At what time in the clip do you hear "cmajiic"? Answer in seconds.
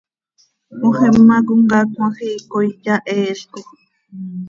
1.95-2.41